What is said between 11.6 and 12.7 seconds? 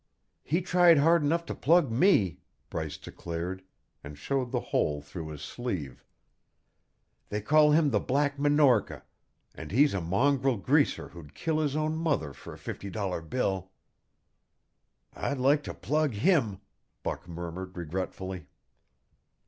own mother for a